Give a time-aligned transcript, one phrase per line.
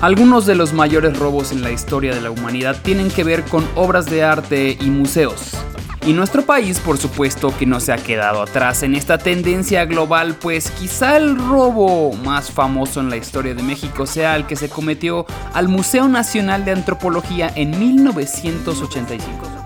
[0.00, 3.68] Algunos de los mayores robos en la historia de la humanidad tienen que ver con
[3.74, 5.52] obras de arte y museos.
[6.06, 10.36] Y nuestro país, por supuesto, que no se ha quedado atrás en esta tendencia global,
[10.36, 14.68] pues quizá el robo más famoso en la historia de México sea el que se
[14.68, 19.58] cometió al Museo Nacional de Antropología en 1985.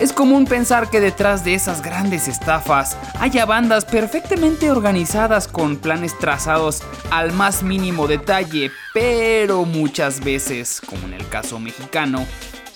[0.00, 6.16] Es común pensar que detrás de esas grandes estafas haya bandas perfectamente organizadas con planes
[6.18, 12.24] trazados al más mínimo detalle, pero muchas veces, como en el caso mexicano,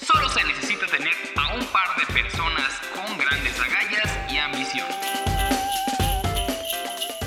[0.05, 0.72] solo se necesita
[2.13, 4.87] personas con grandes agallas y ambición.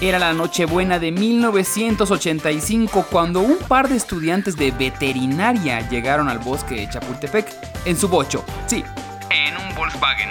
[0.02, 6.76] Era la Nochebuena de 1985 cuando un par de estudiantes de veterinaria llegaron al bosque
[6.76, 7.48] de Chapultepec
[7.86, 8.46] en su bocho.
[8.68, 8.84] Sí,
[9.32, 10.30] en un Volkswagen.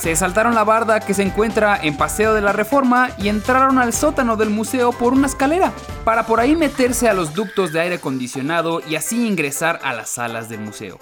[0.00, 3.92] Se saltaron la barda que se encuentra en Paseo de la Reforma y entraron al
[3.92, 7.96] sótano del museo por una escalera, para por ahí meterse a los ductos de aire
[7.96, 10.98] acondicionado y así ingresar a las salas del museo.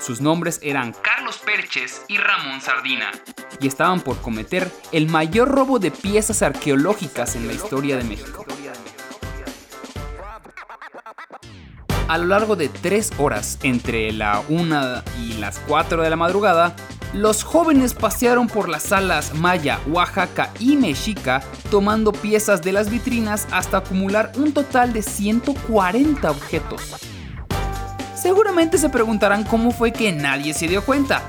[0.00, 3.10] Sus nombres eran Carlos Perches y Ramón Sardina,
[3.60, 8.44] y estaban por cometer el mayor robo de piezas arqueológicas en la historia de México.
[12.08, 16.76] A lo largo de tres horas, entre la 1 y las 4 de la madrugada,
[17.12, 23.48] los jóvenes pasearon por las salas Maya, Oaxaca y Mexica tomando piezas de las vitrinas
[23.50, 27.15] hasta acumular un total de 140 objetos.
[28.16, 31.22] Seguramente se preguntarán cómo fue que nadie se dio cuenta.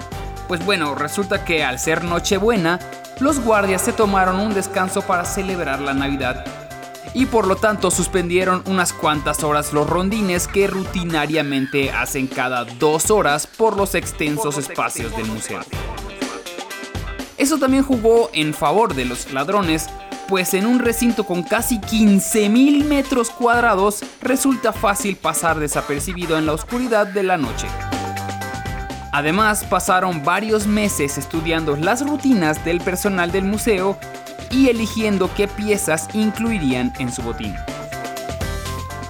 [0.48, 2.80] Pues bueno, resulta que al ser Nochebuena,
[3.20, 6.46] los guardias se tomaron un descanso para celebrar la Navidad
[7.14, 13.12] y por lo tanto suspendieron unas cuantas horas los rondines que rutinariamente hacen cada dos
[13.12, 15.62] horas por los extensos espacios del museo.
[17.38, 19.90] Eso también jugó en favor de los ladrones,
[20.28, 26.54] pues en un recinto con casi 15.000 metros cuadrados resulta fácil pasar desapercibido en la
[26.54, 27.68] oscuridad de la noche.
[29.12, 33.98] Además, pasaron varios meses estudiando las rutinas del personal del museo
[34.52, 37.56] y eligiendo qué piezas incluirían en su botín.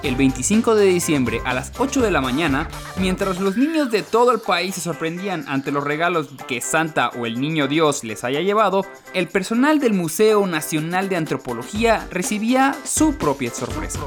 [0.07, 4.31] El 25 de diciembre a las 8 de la mañana, mientras los niños de todo
[4.31, 8.39] el país se sorprendían ante los regalos que Santa o el Niño Dios les haya
[8.39, 13.99] llevado, el personal del Museo Nacional de Antropología recibía su propia sorpresa.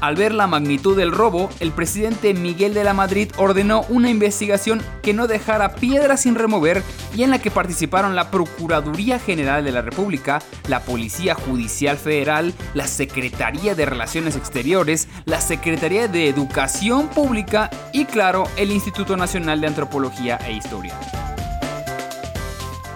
[0.00, 4.82] Al ver la magnitud del robo, el presidente Miguel de la Madrid ordenó una investigación
[5.02, 6.82] que no dejara piedra sin remover
[7.14, 12.54] y en la que participaron la Procuraduría General de la República, la Policía Judicial Federal,
[12.72, 19.60] la Secretaría de Relaciones Exteriores, la Secretaría de Educación Pública y claro, el Instituto Nacional
[19.60, 20.94] de Antropología e Historia.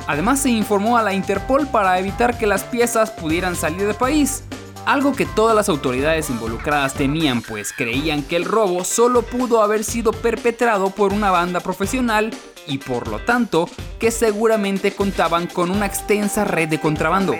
[0.07, 4.43] Además se informó a la Interpol para evitar que las piezas pudieran salir del país
[4.87, 9.85] algo que todas las autoridades involucradas temían, pues creían que el robo solo pudo haber
[9.85, 12.31] sido perpetrado por una banda profesional
[12.67, 13.69] y por lo tanto
[13.99, 17.35] que seguramente contaban con una extensa red de contrabando.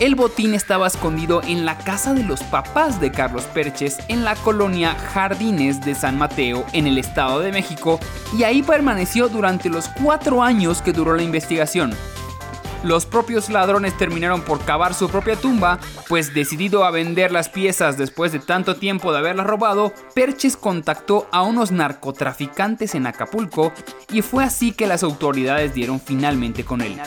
[0.00, 4.36] El botín estaba escondido en la casa de los papás de Carlos Perches en la
[4.36, 7.98] colonia Jardines de San Mateo en el Estado de México
[8.36, 11.96] y ahí permaneció durante los cuatro años que duró la investigación.
[12.84, 17.98] Los propios ladrones terminaron por cavar su propia tumba, pues decidido a vender las piezas
[17.98, 23.72] después de tanto tiempo de haberlas robado, Perches contactó a unos narcotraficantes en Acapulco
[24.12, 27.00] y fue así que las autoridades dieron finalmente con él.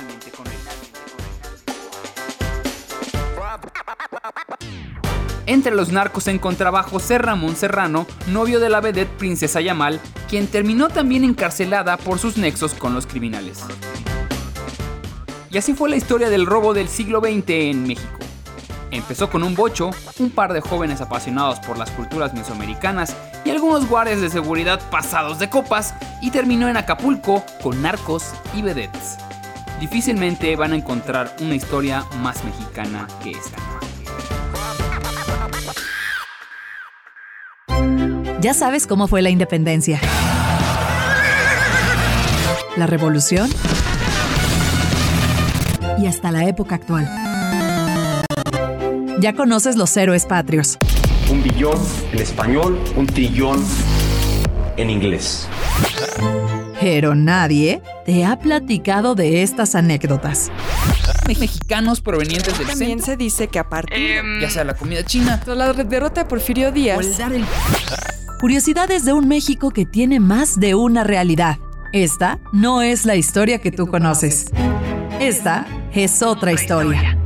[5.45, 9.99] Entre los narcos se encontraba José Ramón Serrano, novio de la vedette Princesa Yamal,
[10.29, 13.63] quien terminó también encarcelada por sus nexos con los criminales.
[15.51, 18.19] Y así fue la historia del robo del siglo XX en México.
[18.89, 23.87] Empezó con un bocho, un par de jóvenes apasionados por las culturas mesoamericanas y algunos
[23.87, 29.17] guardias de seguridad pasados de copas y terminó en Acapulco con narcos y vedettes.
[29.81, 33.57] Difícilmente van a encontrar una historia más mexicana que esta.
[38.39, 39.99] Ya sabes cómo fue la independencia.
[42.77, 43.49] La revolución
[46.01, 47.07] y hasta la época actual.
[49.19, 50.77] Ya conoces los héroes patrios.
[51.29, 51.77] Un billón
[52.11, 53.63] en español, un trillón
[54.77, 55.47] en inglés.
[56.79, 60.51] Pero nadie te ha platicado de estas anécdotas.
[61.27, 65.39] Mexicanos provenientes del También centro, se dice que a partir ya sea la comida china
[65.45, 67.45] la derrota de Porfirio Díaz, o el dar el
[68.39, 71.59] Curiosidades de un México que tiene más de una realidad.
[71.93, 74.47] Esta no es la historia que tú conoces.
[75.19, 77.17] Esta es otra historia.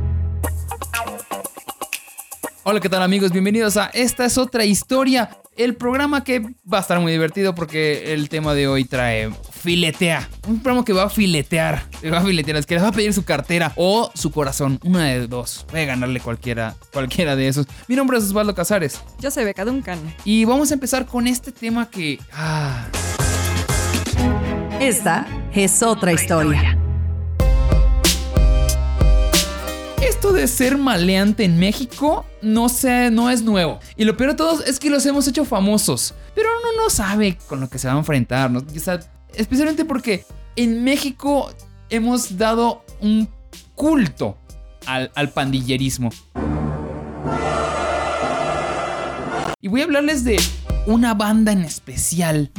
[2.64, 3.30] Hola, ¿qué tal amigos?
[3.30, 8.12] Bienvenidos a Esta es otra historia, el programa que va a estar muy divertido porque
[8.12, 9.30] el tema de hoy trae
[9.60, 10.28] filetea.
[10.48, 12.92] Un programa que va a filetear, que va a filetear, es que les va a
[12.92, 15.64] pedir su cartera o su corazón, una de dos.
[15.70, 17.66] Puede ganarle cualquiera, cualquiera de esos.
[17.86, 19.98] Mi nombre es Osvaldo Casares yo soy Beca Duncan.
[20.24, 22.18] y vamos a empezar con este tema que...
[22.32, 22.86] Ah,
[24.80, 26.76] Esta es otra historia.
[30.36, 33.80] De ser maleante en México no sé, no es nuevo.
[33.96, 36.14] Y lo peor de todo es que los hemos hecho famosos.
[36.34, 38.50] Pero uno no sabe con lo que se va a enfrentar.
[38.50, 38.60] ¿no?
[38.60, 38.98] O
[39.34, 40.24] especialmente porque
[40.54, 41.52] en México
[41.90, 43.28] hemos dado un
[43.74, 44.38] culto
[44.86, 46.10] al, al pandillerismo.
[49.60, 50.40] Y voy a hablarles de
[50.86, 52.52] una banda en especial.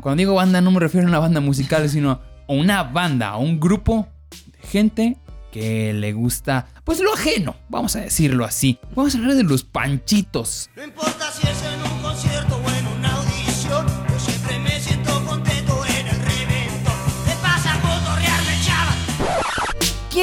[0.00, 3.36] Cuando digo banda no me refiero a una banda musical, sino a una banda, a
[3.36, 5.16] un grupo de gente
[5.52, 8.78] que le gusta, pues lo ajeno, vamos a decirlo así.
[8.94, 10.68] Vamos a hablar de los panchitos.
[10.76, 11.85] No importa si es en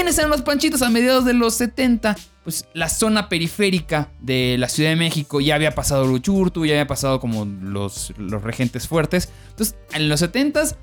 [0.04, 2.18] ¿Quiénes eran los panchitos a mediados de los 70?
[2.44, 6.88] Pues la zona periférica de la Ciudad de México ya había pasado Luchurtu, ya había
[6.88, 9.30] pasado como los, los regentes fuertes.
[9.52, 10.76] Entonces, en los 70s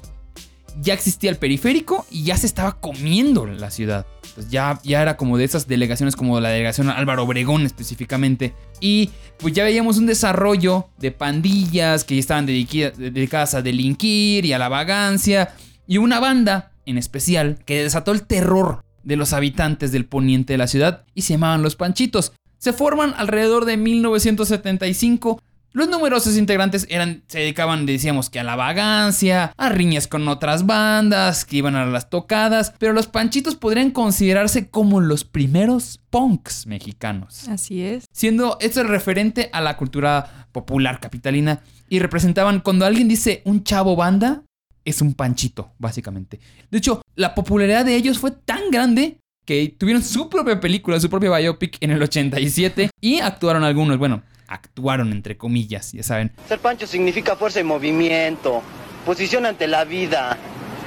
[0.80, 4.06] ya existía el periférico y ya se estaba comiendo la ciudad.
[4.24, 8.54] Entonces ya, ya era como de esas delegaciones, como la delegación Álvaro Obregón específicamente.
[8.80, 14.58] Y pues ya veíamos un desarrollo de pandillas que estaban dedicadas a delinquir y a
[14.58, 15.52] la vagancia.
[15.86, 20.58] Y una banda en especial que desató el terror de los habitantes del poniente de
[20.58, 22.32] la ciudad y se llamaban los Panchitos.
[22.58, 25.40] Se forman alrededor de 1975.
[25.72, 30.66] Los numerosos integrantes eran, se dedicaban, decíamos que a la vagancia, a riñas con otras
[30.66, 36.66] bandas, que iban a las tocadas, pero los Panchitos podrían considerarse como los primeros punks
[36.66, 38.06] mexicanos Así es.
[38.10, 43.62] siendo esto el referente a la cultura popular capitalina y representaban cuando alguien dice un
[43.62, 44.42] chavo banda
[44.84, 46.40] es un panchito básicamente
[46.70, 51.10] de hecho la popularidad de ellos fue tan grande que tuvieron su propia película su
[51.10, 56.58] propia biopic en el 87 y actuaron algunos bueno actuaron entre comillas ya saben Ser
[56.58, 58.62] pancho significa fuerza y movimiento,
[59.06, 60.36] posición ante la vida.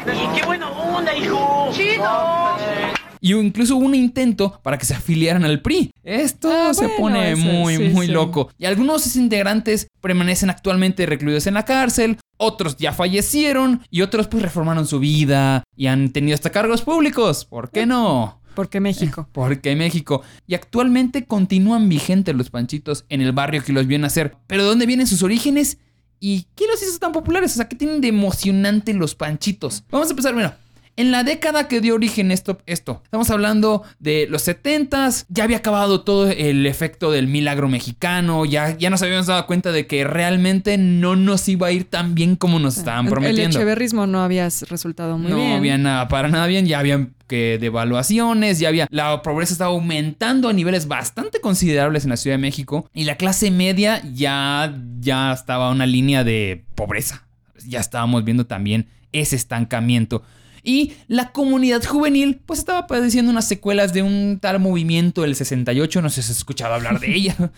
[0.06, 1.70] Y qué buena onda, hijo.
[1.72, 2.58] Chido.
[3.22, 5.92] Y incluso hubo un intento para que se afiliaran al PRI.
[6.04, 8.12] Esto Ah, se bueno, pone eso, muy, sí, muy sí.
[8.12, 8.50] loco.
[8.58, 14.02] Y algunos de sus integrantes permanecen actualmente recluidos en la cárcel, otros ya fallecieron y
[14.02, 17.46] otros pues reformaron su vida y han tenido hasta cargos públicos.
[17.46, 18.42] ¿Por qué no?
[18.56, 19.28] Porque México.
[19.34, 20.22] Porque México.
[20.48, 24.36] Y actualmente continúan vigentes los panchitos en el barrio que los vio nacer.
[24.48, 25.78] Pero ¿de dónde vienen sus orígenes?
[26.20, 27.52] ¿Y qué los hizo tan populares?
[27.52, 29.84] O sea, ¿qué tienen de emocionante los panchitos?
[29.90, 30.54] Vamos a empezar, bueno.
[30.96, 35.58] En la década que dio origen esto, esto, estamos hablando de los 70s, ya había
[35.58, 40.04] acabado todo el efecto del milagro mexicano, ya, ya nos habíamos dado cuenta de que
[40.04, 43.58] realmente no nos iba a ir tan bien como nos estaban El- prometiendo.
[43.58, 45.52] El echeverrismo no había resultado muy no bien.
[45.54, 46.68] había nada, para nada bien.
[46.68, 48.88] Ya había que devaluaciones, ya había.
[48.92, 52.88] La pobreza estaba aumentando a niveles bastante considerables en la Ciudad de México.
[52.94, 57.26] Y la clase media ya, ya estaba a una línea de pobreza.
[57.66, 60.22] Ya estábamos viendo también ese estancamiento.
[60.64, 66.02] Y la comunidad juvenil, pues estaba padeciendo unas secuelas de un tal movimiento del 68,
[66.02, 67.36] no sé si has escuchado hablar de ella.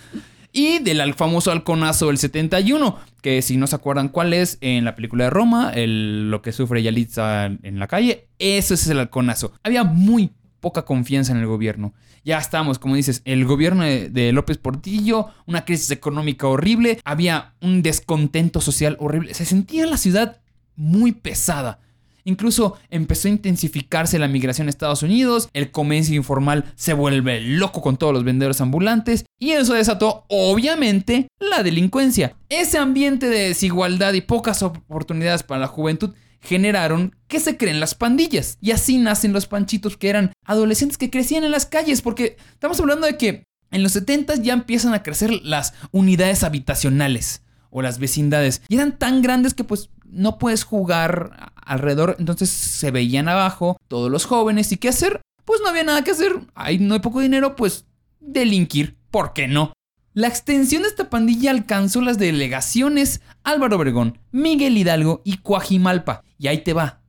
[0.57, 4.95] Y del famoso halconazo del 71, que si no se acuerdan cuál es, en la
[4.95, 9.51] película de Roma, el- lo que sufre Yalitza en la calle, eso es el halconazo.
[9.63, 10.31] Había muy
[10.62, 11.93] poca confianza en el gobierno.
[12.24, 17.53] Ya estábamos, como dices, el gobierno de, de López Portillo, una crisis económica horrible, había
[17.59, 20.39] un descontento social horrible, se sentía la ciudad
[20.77, 21.79] muy pesada.
[22.25, 27.82] Incluso empezó a intensificarse la migración a Estados Unidos, el comercio informal se vuelve loco
[27.82, 32.36] con todos los vendedores ambulantes y eso desató obviamente la delincuencia.
[32.50, 37.94] Ese ambiente de desigualdad y pocas oportunidades para la juventud generaron que se creen las
[37.94, 38.58] pandillas.
[38.60, 42.79] Y así nacen los panchitos que eran adolescentes que crecían en las calles porque estamos
[42.79, 48.00] hablando de que en los 70 ya empiezan a crecer las unidades habitacionales o las
[48.00, 48.62] vecindades.
[48.67, 52.15] Y eran tan grandes que pues no puedes jugar alrededor.
[52.19, 54.71] Entonces se veían abajo todos los jóvenes.
[54.71, 55.21] ¿Y qué hacer?
[55.43, 56.33] Pues no había nada que hacer.
[56.53, 57.85] Ahí no hay poco dinero, pues
[58.19, 58.97] delinquir.
[59.12, 59.74] ¿Por qué no?
[60.13, 66.24] La extensión de esta pandilla alcanzó las delegaciones Álvaro Obregón, Miguel Hidalgo y Coajimalpa.
[66.38, 67.01] Y ahí te va.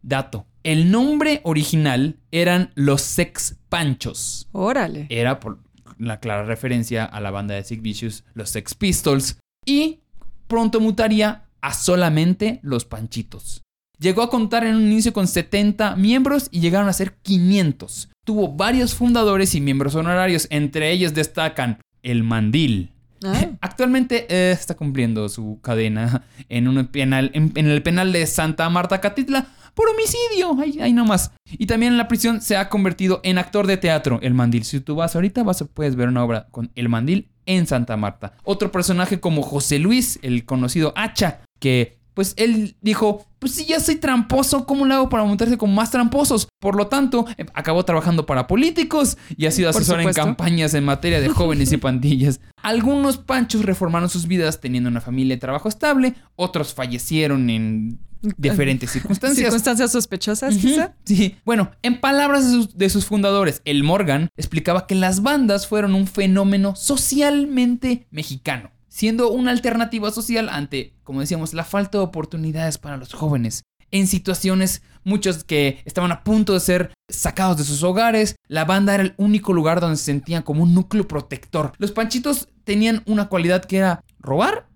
[0.00, 0.46] Dato.
[0.62, 4.48] El nombre original eran los Sex Panchos.
[4.52, 5.06] Órale.
[5.10, 5.58] Era por
[5.98, 9.38] la clara referencia a la banda de Sick Vicious, los Sex Pistols.
[9.66, 10.00] Y
[10.46, 13.62] pronto mutaría a solamente los Panchitos.
[13.98, 18.10] Llegó a contar en un inicio con 70 miembros y llegaron a ser 500.
[18.22, 22.92] Tuvo varios fundadores y miembros honorarios, entre ellos destacan el Mandil.
[23.24, 28.26] Ah, Actualmente eh, está cumpliendo su cadena en, un penal, en, en el penal de
[28.26, 30.60] Santa Marta Catitla por homicidio.
[30.60, 31.30] Ahí, ahí nomás.
[31.50, 34.64] Y también en la prisión se ha convertido en actor de teatro, el Mandil.
[34.64, 37.96] Si tú vas ahorita, vas a, puedes ver una obra con el Mandil en Santa
[37.96, 38.34] Marta.
[38.44, 43.80] Otro personaje como José Luis, el conocido Hacha, que pues él dijo, pues si ya
[43.80, 46.46] soy tramposo, ¿cómo le hago para montarse con más tramposos?
[46.60, 50.84] Por lo tanto, eh, acabó trabajando para políticos y ha sido asesor en campañas en
[50.84, 52.40] materia de jóvenes y pandillas.
[52.62, 57.98] Algunos panchos reformaron sus vidas teniendo una familia y trabajo estable, otros fallecieron en
[58.36, 59.46] diferentes circunstancias.
[59.46, 60.94] Circunstancias sospechosas, quizá.
[61.04, 61.36] Sí.
[61.46, 65.94] Bueno, en palabras de sus, de sus fundadores, el Morgan explicaba que las bandas fueron
[65.94, 72.78] un fenómeno socialmente mexicano, siendo una alternativa social ante, como decíamos, la falta de oportunidades
[72.78, 73.64] para los jóvenes.
[73.90, 78.94] En situaciones, muchos que estaban a punto de ser sacados de sus hogares, la banda
[78.94, 81.72] era el único lugar donde se sentían como un núcleo protector.
[81.78, 84.68] Los panchitos tenían una cualidad que era robar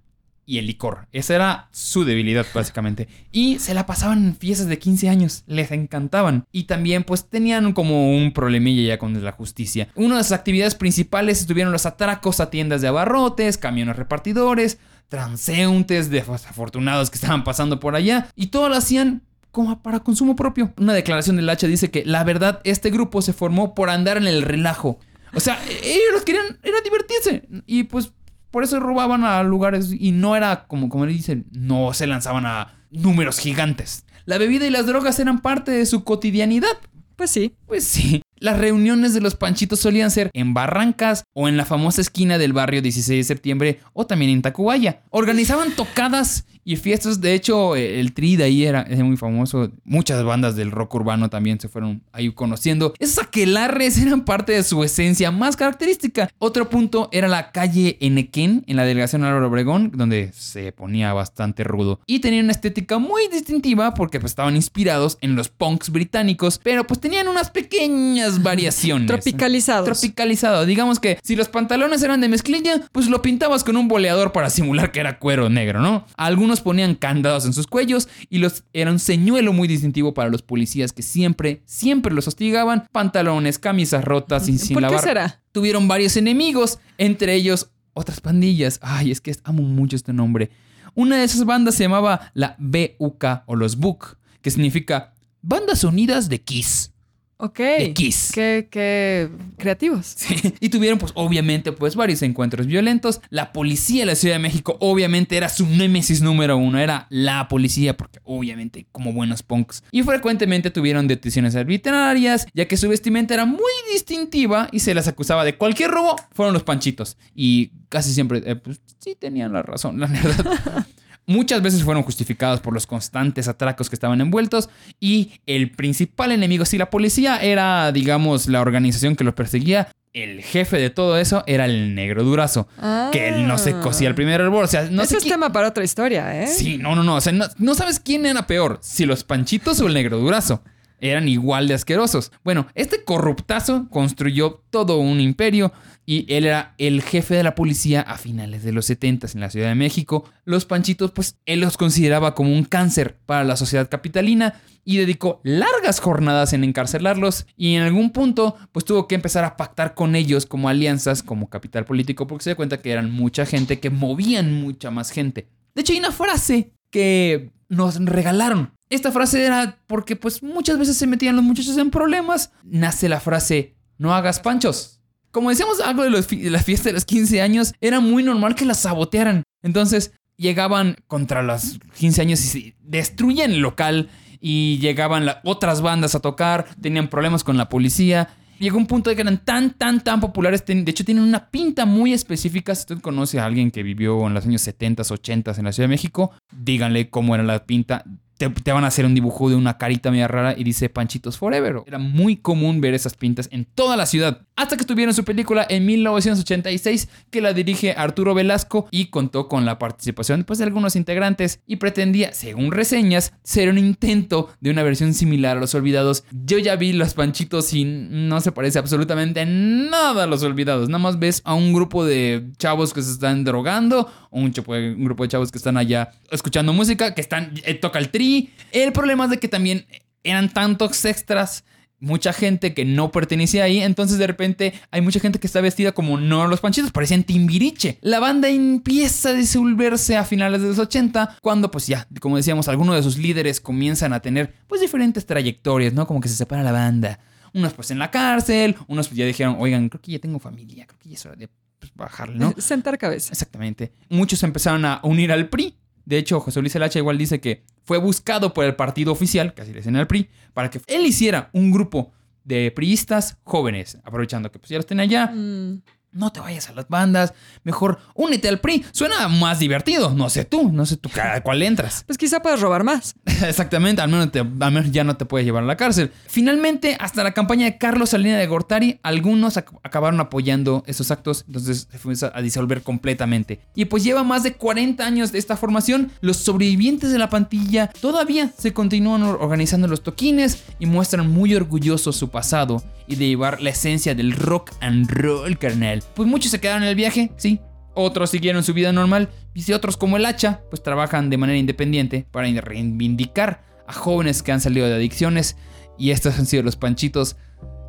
[0.48, 1.06] y el licor.
[1.12, 3.06] Esa era su debilidad, básicamente.
[3.30, 5.44] Y se la pasaban en fiestas de 15 años.
[5.46, 6.46] Les encantaban.
[6.52, 9.88] Y también, pues, tenían como un problemilla ya con la justicia.
[9.94, 14.78] Una de sus actividades principales estuvieron los atracos a tiendas de abarrotes, camiones repartidores,
[15.08, 18.30] transeúntes desafortunados que estaban pasando por allá.
[18.34, 20.72] Y todo lo hacían como para consumo propio.
[20.78, 24.26] Una declaración del H dice que la verdad, este grupo se formó por andar en
[24.26, 24.98] el relajo.
[25.34, 27.42] O sea, ellos lo que querían era divertirse.
[27.66, 28.12] Y pues
[28.50, 32.74] por eso robaban a lugares y no era como, como dicen, no se lanzaban a
[32.90, 34.04] números gigantes.
[34.24, 36.76] La bebida y las drogas eran parte de su cotidianidad.
[37.16, 37.54] Pues sí.
[37.66, 38.22] Pues sí.
[38.40, 42.52] Las reuniones de los panchitos solían ser en Barrancas o en la famosa esquina del
[42.52, 45.02] barrio 16 de septiembre o también en Tacubaya.
[45.10, 47.22] Organizaban tocadas y fiestas.
[47.22, 49.72] De hecho, eh, el Tri de ahí era, era muy famoso.
[49.84, 52.92] Muchas bandas del rock urbano también se fueron ahí conociendo.
[52.98, 56.28] Esos aquelarres eran parte de su esencia más característica.
[56.38, 61.64] Otro punto era la calle Enequén en la delegación Álvaro Obregón, donde se ponía bastante
[61.64, 62.00] rudo.
[62.06, 66.86] Y tenía una estética muy distintiva porque pues, estaban inspirados en los punks británicos, pero
[66.86, 69.06] pues tenían unas pequeñas variaciones.
[69.06, 69.84] Tropicalizados.
[69.84, 70.66] Tropicalizado.
[70.66, 74.50] Digamos que si los pantalones eran de mezclilla, pues lo pintabas con un boleador para
[74.50, 76.04] simular que era cuero negro, ¿no?
[76.16, 80.42] Algunos ponían candados en sus cuellos y los era un señuelo muy distintivo para los
[80.42, 82.86] policías que siempre, siempre los hostigaban.
[82.92, 85.00] Pantalones, camisas rotas y sin ¿Por lavar.
[85.00, 85.42] qué será?
[85.52, 88.78] Tuvieron varios enemigos, entre ellos otras pandillas.
[88.82, 90.50] Ay, es que amo mucho este nombre.
[90.94, 96.28] Una de esas bandas se llamaba la BUK o los BUK, que significa Bandas Unidas
[96.28, 96.92] de Kiss.
[97.40, 97.58] Ok.
[97.58, 98.32] De Kiss.
[98.34, 100.06] Qué, qué creativos.
[100.16, 103.20] Sí, Y tuvieron, pues, obviamente, pues, varios encuentros violentos.
[103.30, 106.80] La policía de la Ciudad de México, obviamente, era su némesis número uno.
[106.80, 109.84] Era la policía, porque, obviamente, como buenos punks.
[109.92, 115.06] Y frecuentemente tuvieron detenciones arbitrarias, ya que su vestimenta era muy distintiva y se las
[115.06, 116.16] acusaba de cualquier robo.
[116.32, 117.16] Fueron los panchitos.
[117.36, 120.86] Y casi siempre, eh, pues, sí tenían la razón, la verdad.
[121.28, 124.68] Muchas veces fueron justificados por los constantes atracos que estaban envueltos
[124.98, 130.42] y el principal enemigo, si la policía era, digamos, la organización que los perseguía, el
[130.42, 132.66] jefe de todo eso era el negro durazo,
[133.12, 135.34] que él no se cosía el primer árbol, o sea, no Ese sé es quién-
[135.34, 136.46] tema para otra historia, ¿eh?
[136.46, 139.80] Sí, no, no, no, o sea, no, no sabes quién era peor, si los panchitos
[139.82, 140.62] o el negro durazo.
[141.00, 142.32] Eran igual de asquerosos.
[142.44, 145.72] Bueno, este corruptazo construyó todo un imperio
[146.06, 149.50] y él era el jefe de la policía a finales de los 70 en la
[149.50, 150.24] Ciudad de México.
[150.44, 155.42] Los panchitos, pues él los consideraba como un cáncer para la sociedad capitalina y dedicó
[155.44, 160.16] largas jornadas en encarcelarlos y en algún punto pues tuvo que empezar a pactar con
[160.16, 163.90] ellos como alianzas, como capital político, porque se dio cuenta que eran mucha gente, que
[163.90, 165.46] movían mucha más gente.
[165.74, 168.72] De hecho hay una frase que nos regalaron.
[168.90, 172.52] Esta frase era porque pues muchas veces se metían los muchachos en problemas.
[172.64, 175.00] Nace la frase, no hagas panchos.
[175.30, 178.80] Como decíamos algo de, la fiesta de los 15 años, era muy normal que las
[178.80, 179.42] sabotearan.
[179.62, 184.08] Entonces llegaban contra los 15 años y destruían el local
[184.40, 188.30] y llegaban otras bandas a tocar, tenían problemas con la policía.
[188.58, 190.64] Llegó un punto de que eran tan, tan, tan populares.
[190.66, 192.74] De hecho, tienen una pinta muy específica.
[192.74, 195.88] Si usted conoce a alguien que vivió en los años 70s, 80s en la Ciudad
[195.88, 198.04] de México, díganle cómo era la pinta.
[198.38, 201.82] Te, van a hacer un dibujo de una carita media rara y dice Panchitos Forever.
[201.86, 204.46] Era muy común ver esas pintas en toda la ciudad.
[204.58, 209.64] Hasta que tuvieron su película en 1986 que la dirige Arturo Velasco y contó con
[209.64, 214.82] la participación pues, de algunos integrantes y pretendía, según reseñas, ser un intento de una
[214.82, 216.24] versión similar a Los Olvidados.
[216.32, 220.88] Yo ya vi Los Panchitos y no se parece absolutamente nada a Los Olvidados.
[220.88, 225.22] Nada más ves a un grupo de chavos que se están drogando, un, un grupo
[225.22, 228.50] de chavos que están allá escuchando música, que están eh, toca el tri.
[228.72, 229.86] El problema es de que también
[230.24, 231.62] eran tantos extras
[232.00, 235.92] mucha gente que no pertenecía ahí, entonces de repente hay mucha gente que está vestida
[235.92, 237.98] como no los panchitos, parecían timbiriche.
[238.02, 242.68] La banda empieza a disolverse a finales de los 80, cuando pues ya, como decíamos,
[242.68, 246.06] algunos de sus líderes comienzan a tener pues diferentes trayectorias, ¿no?
[246.06, 247.18] Como que se separa la banda.
[247.54, 250.86] Unos pues en la cárcel, unos pues ya dijeron, oigan, creo que ya tengo familia,
[250.86, 252.54] creo que ya es hora de pues, bajarle, ¿no?
[252.58, 253.32] Sentar cabeza.
[253.32, 253.92] Exactamente.
[254.08, 255.74] Muchos empezaron a unir al PRI.
[256.08, 259.72] De hecho, José Luis Elacha igual dice que fue buscado por el partido oficial, casi
[259.72, 262.12] le dicen al PRI, para que él hiciera un grupo
[262.44, 265.26] de priistas jóvenes, aprovechando que pues ya los allá.
[265.26, 267.34] Mm, No te vayas a las bandas,
[267.64, 268.84] mejor únete al PRI.
[268.92, 270.10] Suena más divertido.
[270.14, 272.02] No sé tú, no sé tú a cuál entras.
[272.06, 273.14] Pues quizá puedes robar más.
[273.46, 276.10] Exactamente, al menos, te- al menos ya no te puedes llevar a la cárcel.
[276.26, 281.44] Finalmente, hasta la campaña de Carlos Salinas de Gortari, algunos ac- acabaron apoyando esos actos,
[281.46, 283.60] entonces se fue a disolver completamente.
[283.74, 287.90] Y pues lleva más de 40 años de esta formación, los sobrevivientes de la pantilla
[288.00, 293.26] todavía se continúan or- organizando los toquines y muestran muy orgullosos su pasado y de
[293.28, 296.02] llevar la esencia del rock and roll, carnal.
[296.14, 297.60] Pues muchos se quedaron en el viaje, sí,
[297.94, 301.58] otros siguieron su vida normal y si otros como el hacha, pues trabajan de manera
[301.58, 305.56] independiente para reivindicar a jóvenes que han salido de adicciones
[305.98, 307.36] y estos han sido los panchitos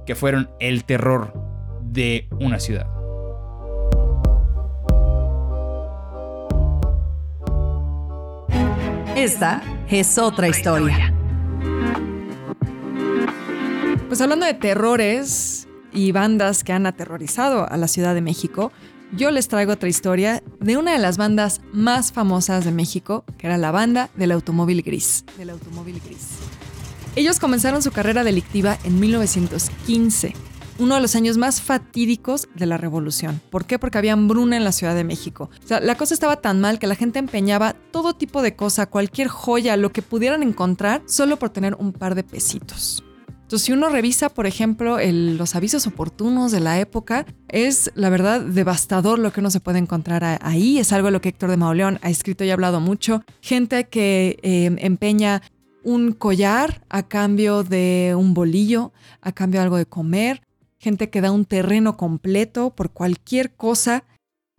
[0.06, 1.34] que fueron el terror
[1.84, 2.88] de una ciudad.
[9.16, 11.14] Esta es otra historia.
[14.08, 15.59] Pues hablando de terrores
[15.93, 18.72] y bandas que han aterrorizado a la Ciudad de México,
[19.12, 23.48] yo les traigo otra historia de una de las bandas más famosas de México, que
[23.48, 25.25] era la banda del automóvil gris.
[25.37, 26.27] Del automóvil gris.
[27.16, 30.33] Ellos comenzaron su carrera delictiva en 1915,
[30.77, 33.42] uno de los años más fatídicos de la revolución.
[33.50, 33.79] ¿Por qué?
[33.79, 35.50] Porque había hambruna en la Ciudad de México.
[35.68, 39.75] La cosa estaba tan mal que la gente empeñaba todo tipo de cosa, cualquier joya,
[39.75, 43.03] lo que pudieran encontrar, solo por tener un par de pesitos.
[43.50, 48.42] Entonces, si uno revisa, por ejemplo, los avisos oportunos de la época, es la verdad
[48.42, 50.77] devastador lo que uno se puede encontrar ahí.
[50.77, 53.24] Es algo de lo que Héctor de Mauleón ha escrito y ha hablado mucho.
[53.42, 55.42] Gente que eh, empeña
[55.83, 60.44] un collar a cambio de un bolillo, a cambio de algo de comer.
[60.77, 64.03] Gente que da un terreno completo por cualquier cosa,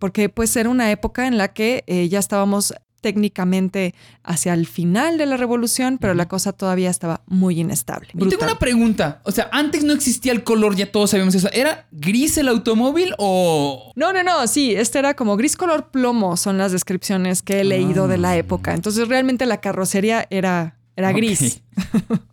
[0.01, 5.19] porque pues era una época en la que eh, ya estábamos técnicamente hacia el final
[5.19, 8.09] de la revolución, pero la cosa todavía estaba muy inestable.
[8.15, 11.49] Y tengo una pregunta, o sea, antes no existía el color, ya todos sabíamos eso.
[11.53, 16.37] ¿Era gris el automóvil o No, no, no, sí, este era como gris color plomo,
[16.37, 18.75] son las descripciones que he leído de la época.
[18.75, 21.63] Entonces realmente la carrocería era, era gris.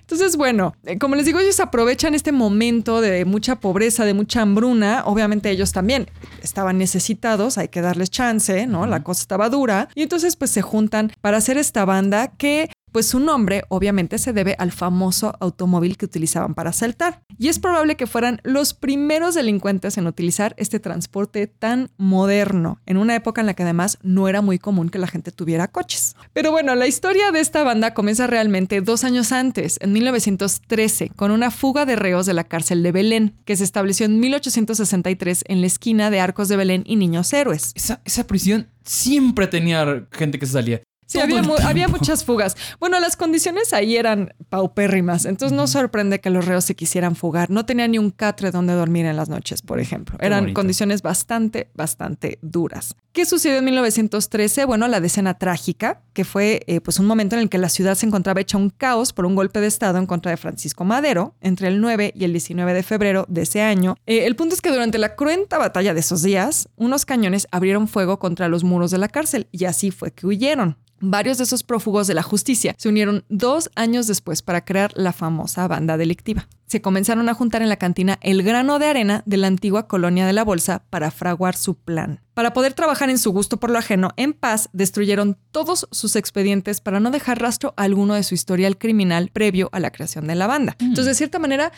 [0.00, 4.42] Entonces, bueno, eh, como les digo, ellos aprovechan este momento de mucha pobreza, de mucha
[4.42, 5.02] hambruna.
[5.06, 6.08] Obviamente ellos también
[6.42, 8.86] estaban necesitados, hay que darles chance, ¿no?
[8.86, 9.88] La cosa estaba dura.
[9.94, 14.32] Y entonces pues se juntan para hacer esta banda que pues su nombre obviamente se
[14.32, 17.22] debe al famoso automóvil que utilizaban para asaltar.
[17.38, 22.96] Y es probable que fueran los primeros delincuentes en utilizar este transporte tan moderno, en
[22.96, 26.16] una época en la que además no era muy común que la gente tuviera coches.
[26.32, 31.30] Pero bueno, la historia de esta banda comienza realmente dos años antes, en 1913, con
[31.30, 35.60] una fuga de reos de la cárcel de Belén, que se estableció en 1863 en
[35.60, 37.72] la esquina de Arcos de Belén y Niños Héroes.
[37.74, 40.82] esa, prisión siempre tenía gente que se salía?
[41.10, 41.56] Sí, había, mu-
[41.98, 42.56] muchas fugas.
[42.78, 47.50] Bueno, las condiciones ahí eran paupérrimas, entonces no sorprende que los reos se quisieran fugar.
[47.50, 50.16] No tenían ni un catre donde dormir en las noches, por ejemplo.
[50.20, 52.94] Eran condiciones bastante, bastante duras.
[53.12, 54.66] ¿Qué sucedió en 1913?
[54.66, 57.96] Bueno, la decena trágica, que fue eh, pues un momento en el que la ciudad
[57.96, 61.34] se encontraba hecha un caos por un golpe de Estado en contra de Francisco Madero
[61.40, 63.96] entre el 9 y el 19 de febrero de ese año.
[64.06, 67.88] Eh, el punto es que durante la cruenta batalla de esos días, unos cañones abrieron
[67.88, 70.76] fuego contra los muros de la cárcel y así fue que huyeron.
[71.00, 75.14] Varios de esos prófugos de la justicia se unieron dos años después para crear la
[75.14, 76.46] famosa banda delictiva.
[76.66, 80.26] Se comenzaron a juntar en la cantina El Grano de Arena de la antigua colonia
[80.26, 82.20] de la Bolsa para fraguar su plan.
[82.34, 86.80] Para poder trabajar en su gusto por lo ajeno en paz, destruyeron todos sus expedientes
[86.80, 90.46] para no dejar rastro alguno de su historial criminal previo a la creación de la
[90.46, 90.76] banda.
[90.80, 91.72] Entonces, de cierta manera,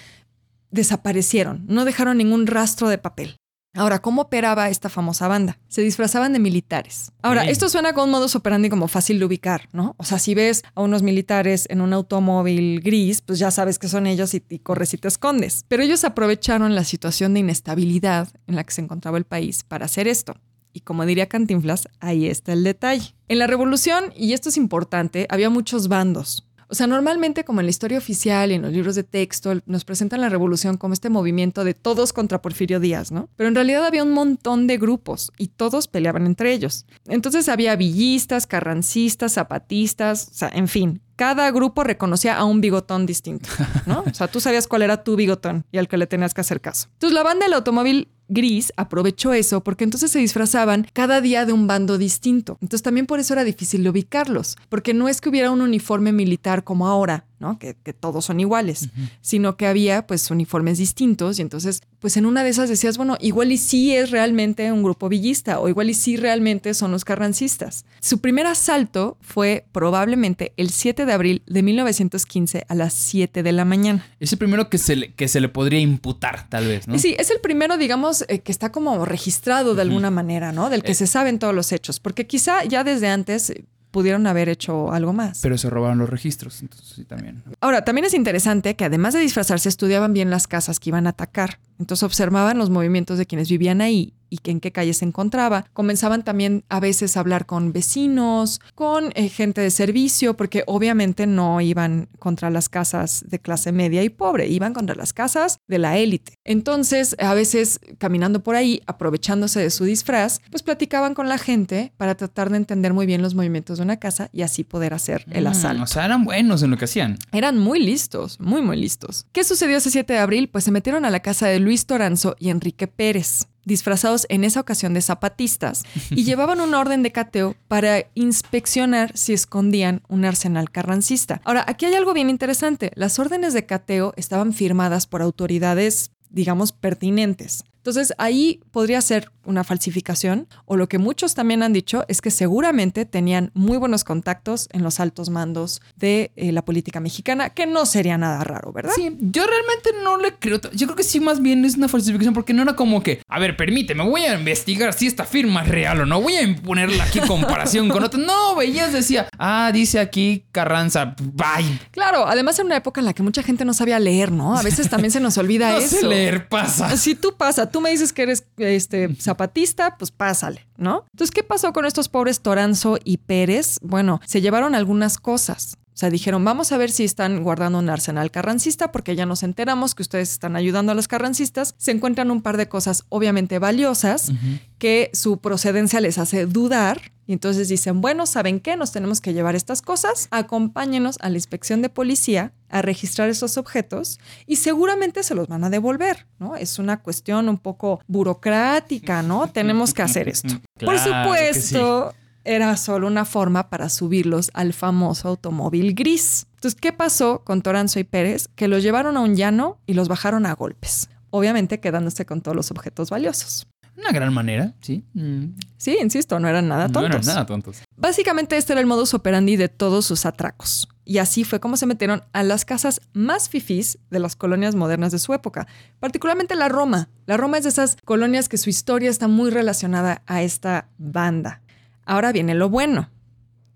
[0.71, 3.37] desaparecieron, no dejaron ningún rastro de papel.
[3.75, 5.59] Ahora, ¿cómo operaba esta famosa banda?
[5.69, 7.13] Se disfrazaban de militares.
[7.23, 9.95] Ahora, esto suena con un modus operandi como fácil de ubicar, ¿no?
[9.97, 13.89] O sea, si ves a unos militares en un automóvil gris, pues ya sabes que
[13.89, 15.65] son ellos y, y corres y te escondes.
[15.69, 19.87] Pero ellos aprovecharon la situación de inestabilidad en la que se encontraba el país para
[19.87, 20.35] hacer esto.
[20.75, 23.15] Y como diría Cantinflas, ahí está el detalle.
[23.29, 26.47] En la revolución, y esto es importante, había muchos bandos.
[26.73, 29.85] O sea, normalmente como en la historia oficial y en los libros de texto nos
[29.85, 33.29] presentan la revolución como este movimiento de todos contra Porfirio Díaz, ¿no?
[33.37, 36.87] Pero en realidad había un montón de grupos y todos peleaban entre ellos.
[37.09, 43.05] Entonces había villistas, carrancistas, zapatistas, o sea, en fin, cada grupo reconocía a un bigotón
[43.05, 43.51] distinto,
[43.85, 44.05] ¿no?
[44.11, 46.63] O sea, tú sabías cuál era tu bigotón y al que le tenías que hacer
[46.63, 46.89] caso.
[46.95, 51.53] Entonces la banda del automóvil gris aprovechó eso porque entonces se disfrazaban cada día de
[51.53, 52.59] un bando distinto.
[52.61, 56.13] Entonces también por eso era difícil de ubicarlos, porque no es que hubiera un uniforme
[56.13, 57.59] militar como ahora, ¿no?
[57.59, 58.89] Que, que todos son iguales,
[59.21, 63.17] sino que había pues uniformes distintos y entonces pues en una de esas decías, bueno,
[63.21, 67.05] igual y sí es realmente un grupo villista o igual y sí realmente son los
[67.05, 67.85] carrancistas.
[68.01, 73.53] Su primer asalto fue probablemente el 7 de abril de 1915 a las 7 de
[73.53, 74.05] la mañana.
[74.21, 76.99] Es el primero que se le, que se le podría imputar, tal vez, ¿no?
[76.99, 80.71] Sí, es el primero, digamos, eh, que está como registrado de alguna manera, ¿no?
[80.71, 80.95] Del que Eh.
[80.95, 85.13] se saben todos los hechos, porque quizá ya desde antes eh, pudieron haber hecho algo
[85.13, 85.39] más.
[85.43, 87.45] Pero se robaron los registros, entonces sí también.
[87.61, 91.11] Ahora, también es interesante que además de disfrazarse, estudiaban bien las casas que iban a
[91.11, 91.61] atacar.
[91.79, 95.67] Entonces observaban los movimientos de quienes vivían ahí y en qué calle se encontraba.
[95.73, 101.27] Comenzaban también a veces a hablar con vecinos, con eh, gente de servicio, porque obviamente
[101.27, 105.79] no iban contra las casas de clase media y pobre, iban contra las casas de
[105.79, 106.35] la élite.
[106.45, 111.93] Entonces, a veces caminando por ahí, aprovechándose de su disfraz, pues platicaban con la gente
[111.97, 115.25] para tratar de entender muy bien los movimientos de una casa y así poder hacer
[115.31, 115.83] el Mm, asalto.
[115.83, 117.19] o sea, eran buenos en lo que hacían.
[117.33, 119.27] Eran muy listos, muy, muy listos.
[119.33, 120.49] ¿Qué sucedió ese 7 de abril?
[120.49, 124.61] Pues se metieron a la casa de Luis Toranzo y Enrique Pérez, disfrazados en esa
[124.61, 130.71] ocasión de zapatistas, y llevaban una orden de cateo para inspeccionar si escondían un arsenal
[130.71, 131.41] carrancista.
[131.45, 132.91] Ahora, aquí hay algo bien interesante.
[132.95, 137.65] Las órdenes de cateo estaban firmadas por autoridades digamos, pertinentes.
[137.83, 142.31] Entonces ahí podría ser una falsificación o lo que muchos también han dicho es que
[142.31, 147.67] seguramente tenían muy buenos contactos en los altos mandos de eh, la política mexicana, que
[147.67, 148.93] no sería nada raro, ¿verdad?
[148.95, 150.61] Sí, yo realmente no le creo.
[150.73, 153.41] Yo creo que sí, más bien es una falsificación porque no era como que, a
[153.41, 156.21] ver, permíteme, voy a investigar si esta firma es real o no.
[156.21, 158.21] Voy a ponerla aquí en comparación con otra.
[158.21, 161.81] No, veías, decía, ah, dice aquí Carranza, bye.
[161.91, 164.57] Claro, además en una época en la que mucha gente no sabía leer, ¿no?
[164.57, 165.97] A veces también se nos olvida No eso.
[165.97, 166.97] sé leer, pasa.
[166.97, 171.05] Si tú pasa, tú me dices que eres este zapatista, pues pásale, ¿no?
[171.11, 173.79] Entonces, ¿qué pasó con estos pobres Toranzo y Pérez?
[173.83, 175.77] Bueno, se llevaron algunas cosas.
[175.95, 179.43] O sea, dijeron, vamos a ver si están guardando un arsenal carrancista, porque ya nos
[179.43, 181.75] enteramos que ustedes están ayudando a los carrancistas.
[181.77, 184.33] Se encuentran un par de cosas obviamente valiosas
[184.79, 187.13] que su procedencia les hace dudar.
[187.27, 188.77] Y entonces dicen, bueno, ¿saben qué?
[188.77, 190.29] Nos tenemos que llevar estas cosas.
[190.31, 195.63] Acompáñenos a la inspección de policía a registrar esos objetos y seguramente se los van
[195.63, 196.57] a devolver, ¿no?
[196.57, 199.47] Es una cuestión un poco burocrática, ¿no?
[199.53, 200.55] Tenemos que hacer esto.
[200.81, 206.47] Por Claro supuesto, era solo una forma para subirlos al famoso automóvil gris.
[206.57, 208.49] Entonces, ¿qué pasó con Toranzo y Pérez?
[208.55, 211.09] Que los llevaron a un llano y los bajaron a golpes.
[211.31, 213.67] Obviamente quedándose con todos los objetos valiosos.
[213.97, 215.05] Una gran manera, sí.
[215.15, 217.11] Mm, Sí, insisto, no eran nada No tontos.
[217.11, 217.83] eran nada tontos.
[217.97, 220.89] Básicamente este era el modus operandi de todos sus atracos.
[221.05, 225.11] Y así fue como se metieron a las casas más fifís de las colonias modernas
[225.13, 225.67] de su época,
[225.99, 227.09] particularmente la Roma.
[227.27, 231.61] La Roma es de esas colonias que su historia está muy relacionada a esta banda.
[232.05, 233.11] Ahora viene lo bueno.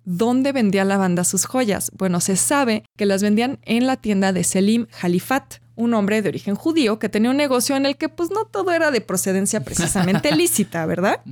[0.04, 1.90] ¿Dónde vendía la banda sus joyas?
[1.96, 6.28] Bueno, se sabe que las vendían en la tienda de Selim Jalifat, un hombre de
[6.28, 9.64] origen judío que tenía un negocio en el que pues no todo era de procedencia
[9.64, 11.22] precisamente lícita, ¿verdad?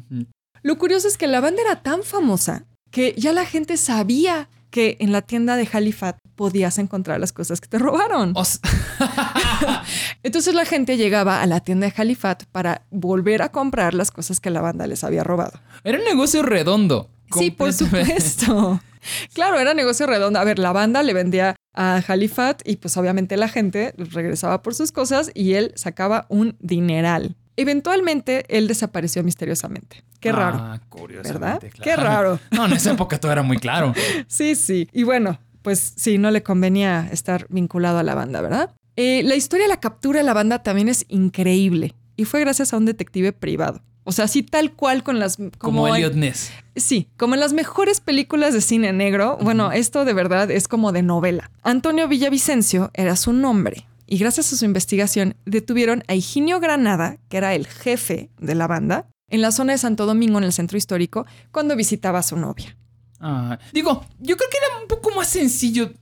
[0.63, 4.97] Lo curioso es que la banda era tan famosa que ya la gente sabía que
[4.99, 8.33] en la tienda de Jalifat podías encontrar las cosas que te robaron.
[8.35, 8.43] O
[10.25, 14.41] Entonces la gente llegaba a la tienda de Jalifat para volver a comprar las cosas
[14.41, 15.61] que la banda les había robado.
[15.85, 17.09] era un negocio redondo.
[17.39, 18.83] Sí, por supuesto.
[19.35, 20.39] Claro, era negocio redondo.
[20.39, 24.75] A ver, la banda le vendía a Jalifat y pues obviamente la gente regresaba por
[24.75, 27.37] sus cosas y él sacaba un dineral.
[27.57, 30.03] Eventualmente él desapareció misteriosamente.
[30.21, 30.59] Qué raro.
[30.61, 31.61] Ah, curiosamente, ¿Verdad?
[31.61, 31.83] claro.
[31.83, 32.41] Qué raro.
[32.51, 33.93] No, en esa época todo era muy claro.
[34.27, 34.89] Sí, sí.
[34.93, 38.71] Y bueno, pues sí, no le convenía estar vinculado a la banda, ¿verdad?
[38.97, 42.73] Eh, la historia de la captura de la banda también es increíble y fue gracias
[42.73, 43.81] a un detective privado.
[44.07, 45.39] O sea, sí tal cual con las...
[45.59, 46.51] Como, en- Elliot Ness.
[46.77, 49.39] Sí, como en las mejores películas de cine negro.
[49.41, 51.51] Bueno, esto de verdad es como de novela.
[51.63, 53.87] Antonio Villavicencio era su nombre.
[54.07, 58.67] Y gracias a su investigación detuvieron a Higinio Granada, que era el jefe de la
[58.67, 62.37] banda, en la zona de Santo Domingo, en el centro histórico, cuando visitaba a su
[62.37, 62.77] novia.
[63.21, 65.93] Ah, digo, yo creo que era un poco más sencillo.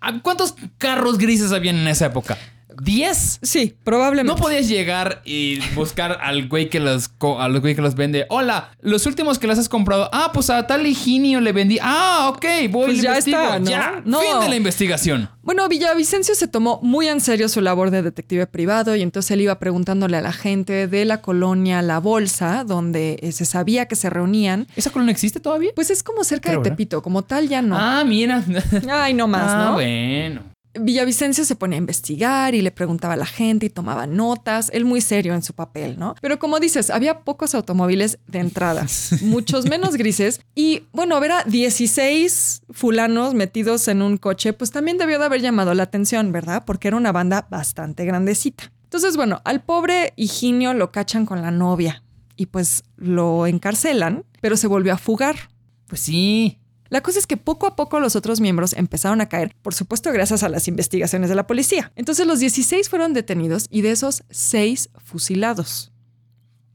[0.00, 2.38] ¿A ¿Cuántos carros grises habían en esa época?
[2.78, 3.38] ¿10?
[3.42, 4.32] Sí, probablemente.
[4.32, 8.26] No podías llegar y buscar al güey que los al güey que los vende.
[8.30, 10.08] Hola, los últimos que las has comprado.
[10.12, 11.78] Ah, pues a tal Higinio le vendí.
[11.82, 13.38] Ah, ok, voy Pues ya investigo.
[13.42, 13.70] está, ¿no?
[13.70, 14.20] Ya, No.
[14.20, 15.28] fin de la investigación.
[15.42, 19.40] Bueno, Villavicencio se tomó muy en serio su labor de detective privado y entonces él
[19.40, 23.96] iba preguntándole a la gente de la colonia La Bolsa, donde eh, se sabía que
[23.96, 24.66] se reunían.
[24.76, 25.70] ¿Esa colonia existe todavía?
[25.74, 26.72] Pues es como cerca Creo, de ¿verdad?
[26.76, 27.76] Tepito, como tal ya no.
[27.78, 28.44] Ah, mira.
[28.90, 29.72] Ay, no más, ah, ¿no?
[29.74, 30.42] bueno.
[30.74, 34.84] Villavicencio se ponía a investigar y le preguntaba a la gente y tomaba notas, él
[34.84, 36.14] muy serio en su papel, ¿no?
[36.20, 38.86] Pero como dices, había pocos automóviles de entrada,
[39.22, 44.98] muchos menos grises y bueno, ver a 16 fulanos metidos en un coche, pues también
[44.98, 46.64] debió de haber llamado la atención, ¿verdad?
[46.64, 48.72] Porque era una banda bastante grandecita.
[48.84, 52.02] Entonces, bueno, al pobre Higinio lo cachan con la novia
[52.36, 55.50] y pues lo encarcelan, pero se volvió a fugar.
[55.88, 56.58] Pues sí.
[56.90, 60.10] La cosa es que poco a poco los otros miembros empezaron a caer, por supuesto
[60.12, 61.92] gracias a las investigaciones de la policía.
[61.96, 65.92] Entonces los 16 fueron detenidos y de esos 6 fusilados.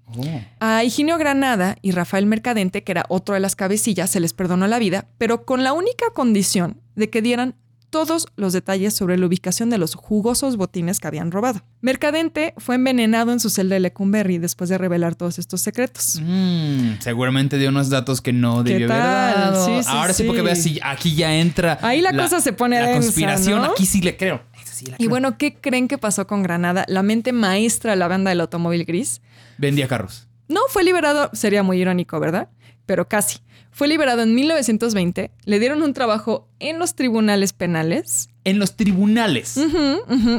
[0.06, 0.21] Oh.
[0.60, 4.67] A Higinio Granada y Rafael Mercadente, que era otro de las cabecillas, se les perdonó
[4.67, 7.56] la vida, pero con la única condición de que dieran
[7.93, 11.62] todos los detalles sobre la ubicación de los jugosos botines que habían robado.
[11.79, 16.19] Mercadente fue envenenado en su celda de Lecumberri después de revelar todos estos secretos.
[16.19, 19.63] Mm, seguramente dio unos datos que no ¿Qué debió haber dado.
[19.63, 21.77] Sí, sí, Ahora sí, porque veas si aquí ya entra.
[21.84, 23.71] Ahí la cosa se pone La densa, conspiración, ¿no?
[23.73, 24.41] aquí sí le creo.
[24.65, 28.29] Sí Y bueno, ¿qué creen que pasó con Granada, la mente maestra de la banda
[28.29, 29.21] del automóvil gris?
[29.60, 30.27] Vendía carros.
[30.47, 32.49] No fue liberado, sería muy irónico, ¿verdad?
[32.88, 33.38] Pero casi.
[33.74, 39.58] Fue liberado en 1920, le dieron un trabajo en los tribunales penales, En los tribunales.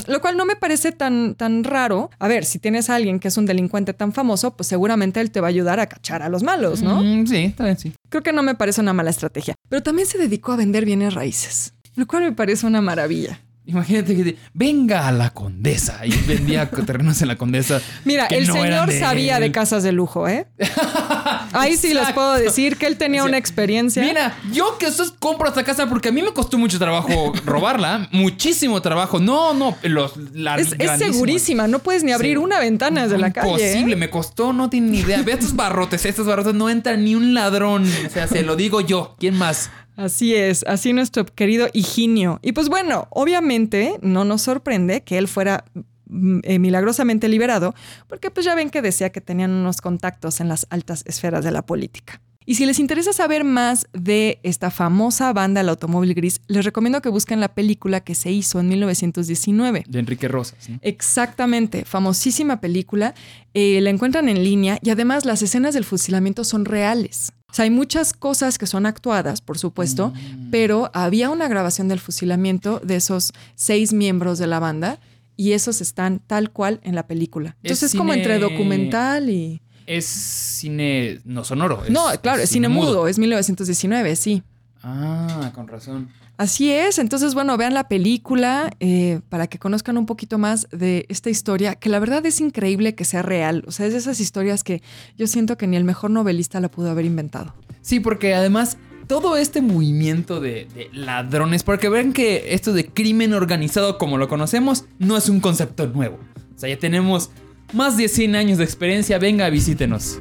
[0.06, 2.10] Lo cual no me parece tan, tan raro.
[2.18, 5.30] A ver, si tienes a alguien que es un delincuente tan famoso, pues seguramente él
[5.30, 7.02] te va a ayudar a cachar a los malos, ¿no?
[7.02, 7.92] Mm, sí, bien, sí.
[8.10, 9.54] Creo que no me parece una mala estrategia.
[9.68, 13.40] Pero también se dedicó a vender bienes raíces, lo cual me parece una maravilla.
[13.66, 17.80] Imagínate que venga a la condesa y vendía terrenos en la condesa.
[18.04, 20.46] Mira, el no señor sabía de casas de lujo, ¿eh?
[21.52, 24.02] Ahí sí les puedo decir que él tenía O sea, una experiencia.
[24.02, 28.82] Mira, yo que compro esta casa porque a mí me costó mucho trabajo robarla, muchísimo
[28.82, 29.18] trabajo.
[29.18, 32.36] No, no, los la es, es segurísima, no puedes ni abrir Sí.
[32.38, 33.48] una ventana desde la calle.
[33.50, 33.66] ¿eh?
[33.72, 35.22] Imposible, me costó, no tienen ni idea.
[35.22, 37.84] Ve estos barrotes, estos barrotes no entra ni un ladrón.
[38.06, 39.14] O sea, se lo digo yo.
[39.18, 39.70] ¿Quién más?
[39.96, 42.40] Así es, así nuestro querido Higinio.
[42.42, 45.64] Y pues bueno, obviamente no nos sorprende que él fuera
[46.06, 47.74] mm, eh, milagrosamente liberado,
[48.08, 51.52] porque pues ya ven que decía que tenían unos contactos en las altas esferas de
[51.52, 52.20] la política.
[52.46, 57.00] Y si les interesa saber más de esta famosa banda del automóvil gris, les recomiendo
[57.00, 59.84] que busquen la película que se hizo en 1919.
[59.88, 60.68] De Enrique Rosas.
[60.68, 60.78] ¿no?
[60.82, 63.14] Exactamente, famosísima película.
[63.54, 67.32] Eh, la encuentran en línea y además las escenas del fusilamiento son reales.
[67.50, 70.12] O sea, hay muchas cosas que son actuadas, por supuesto,
[70.50, 74.98] pero había una grabación del fusilamiento de esos seis miembros de la banda
[75.36, 77.50] y esos están tal cual en la película.
[77.50, 79.60] Es Entonces es, como entre documental y...
[79.86, 81.84] Es cine no sonoro.
[81.84, 84.42] es- no, claro, es cine mudo, es 1919, sí.
[84.82, 86.08] Ah, con razón.
[86.36, 91.06] Así es, entonces bueno, vean la película eh, para que conozcan un poquito más de
[91.08, 94.18] esta historia, que la verdad es increíble que sea real, o sea, es de esas
[94.18, 94.82] historias que
[95.16, 97.54] yo siento que ni el mejor novelista la pudo haber inventado.
[97.82, 103.32] Sí, porque además todo este movimiento de, de ladrones, porque ven que esto de crimen
[103.32, 106.18] organizado como lo conocemos no es un concepto nuevo.
[106.56, 107.30] O sea, ya tenemos
[107.72, 110.18] más de 100 años de experiencia, venga, visítenos.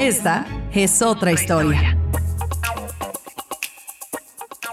[0.00, 1.97] Esta es otra historia.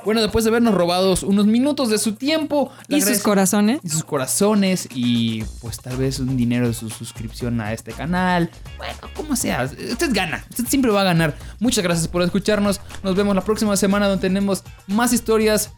[0.05, 3.79] Bueno, después de habernos robado unos minutos de su tiempo Y sus corazones.
[3.83, 8.49] y sus corazones y pues tal vez un dinero de su suscripción a este canal.
[8.77, 11.35] Bueno, como sea, usted gana, usted siempre va a ganar.
[11.59, 12.79] Muchas gracias por escucharnos.
[13.03, 15.71] Nos vemos la próxima semana donde tenemos más historias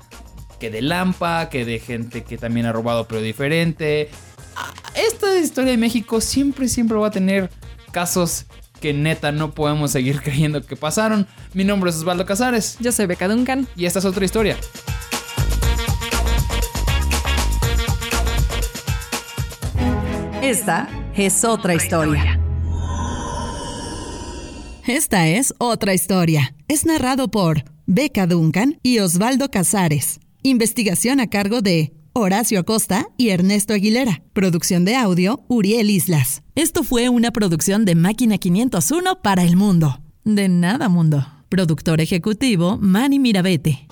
[0.59, 4.09] que de Lampa, que de gente que también ha robado pero diferente.
[4.55, 7.49] Ah, Esta historia de México siempre, siempre va a tener
[7.91, 8.45] casos
[8.79, 11.27] que neta no podemos seguir creyendo que pasaron.
[11.53, 13.67] Mi nombre es Osvaldo Casares Yo soy Beca Duncan.
[13.75, 14.57] y esta es otra historia.
[20.41, 22.39] Esta es otra historia.
[24.87, 26.55] Esta es otra historia.
[26.67, 30.19] Es narrado por Beca Duncan y Osvaldo Casares.
[30.43, 34.21] Investigación a cargo de Horacio Acosta y Ernesto Aguilera.
[34.33, 36.41] Producción de audio, Uriel Islas.
[36.55, 40.01] Esto fue una producción de Máquina 501 para el mundo.
[40.23, 41.25] De nada, mundo.
[41.49, 43.87] Productor ejecutivo Manny Mirabete.